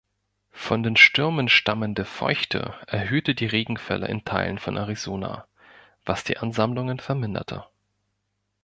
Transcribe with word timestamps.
Von 0.57 0.81
den 0.81 0.97
Stürmen 0.97 1.47
stammende 1.47 2.05
Feuchte 2.05 2.73
erhöhte 2.87 3.35
die 3.35 3.45
Regenfälle 3.45 4.07
in 4.07 4.25
Teilen 4.25 4.57
von 4.57 4.75
Arizona, 4.75 5.45
was 6.05 6.23
die 6.23 6.39
Ansammlungen 6.39 6.97
verminderte. 6.99 7.65